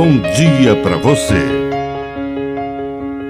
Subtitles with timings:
[0.00, 1.34] bom dia para você.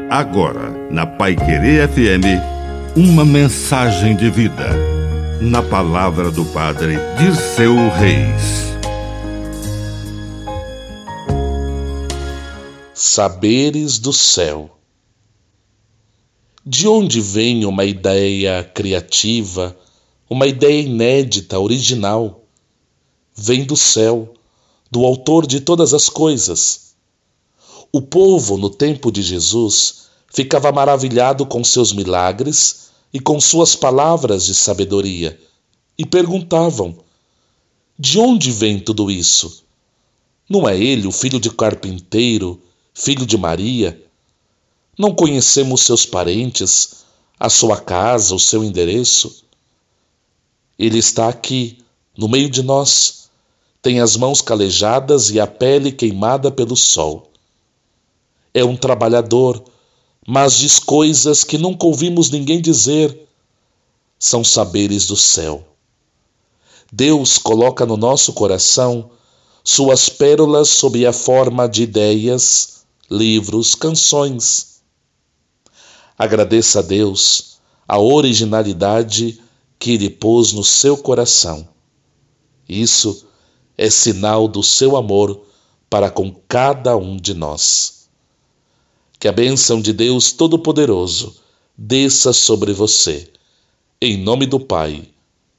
[0.09, 4.69] Agora, na Pai Querer FM, uma mensagem de vida.
[5.41, 8.71] Na palavra do Padre de seu Reis.
[12.95, 14.71] Saberes do céu.
[16.65, 19.77] De onde vem uma ideia criativa,
[20.29, 22.45] uma ideia inédita, original?
[23.35, 24.35] Vem do céu
[24.91, 26.95] do Autor de todas as coisas.
[27.93, 34.47] O povo, no tempo de Jesus, ficava maravilhado com seus milagres e com suas palavras
[34.47, 35.39] de sabedoria,
[35.97, 36.99] e perguntavam:
[37.99, 39.65] De onde vem tudo isso?
[40.49, 42.61] Não é ele o filho de carpinteiro,
[42.93, 44.01] filho de Maria?
[44.99, 47.05] Não conhecemos seus parentes,
[47.39, 49.45] a sua casa, o seu endereço?
[50.79, 51.79] Ele está aqui,
[52.17, 53.20] no meio de nós
[53.83, 57.31] tem as mãos calejadas e a pele queimada pelo sol.
[58.53, 59.63] É um trabalhador,
[60.27, 63.27] mas diz coisas que nunca ouvimos ninguém dizer.
[64.19, 65.65] São saberes do céu.
[66.93, 69.11] Deus coloca no nosso coração
[69.63, 74.83] suas pérolas sob a forma de ideias, livros, canções.
[76.19, 79.41] Agradeça a Deus a originalidade
[79.79, 81.67] que Ele pôs no seu coração.
[82.69, 83.27] Isso
[83.77, 85.45] é sinal do seu amor
[85.89, 88.09] para com cada um de nós.
[89.19, 91.37] Que a bênção de Deus Todo-Poderoso
[91.77, 93.31] desça sobre você,
[94.01, 95.09] em nome do Pai,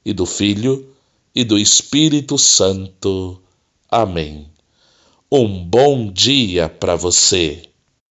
[0.04, 0.88] e do Filho,
[1.34, 3.40] e do Espírito Santo.
[3.88, 4.46] Amém.
[5.30, 7.71] Um bom dia para você.